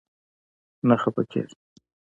نه 0.87 0.95
خپه 1.01 1.23
کيږم 1.31 1.61